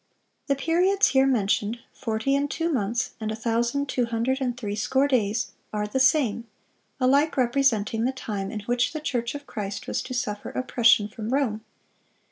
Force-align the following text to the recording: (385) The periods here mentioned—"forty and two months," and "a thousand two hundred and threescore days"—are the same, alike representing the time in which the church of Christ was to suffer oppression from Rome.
(385) 0.47 0.47
The 0.57 0.65
periods 0.65 1.07
here 1.09 1.27
mentioned—"forty 1.27 2.35
and 2.35 2.49
two 2.49 2.73
months," 2.73 3.11
and 3.19 3.31
"a 3.31 3.35
thousand 3.35 3.87
two 3.87 4.05
hundred 4.07 4.41
and 4.41 4.57
threescore 4.57 5.07
days"—are 5.07 5.85
the 5.85 5.99
same, 5.99 6.47
alike 6.99 7.37
representing 7.37 8.05
the 8.05 8.11
time 8.11 8.49
in 8.49 8.61
which 8.61 8.93
the 8.93 8.99
church 8.99 9.35
of 9.35 9.45
Christ 9.45 9.87
was 9.87 10.01
to 10.01 10.15
suffer 10.15 10.49
oppression 10.49 11.07
from 11.07 11.29
Rome. 11.29 11.63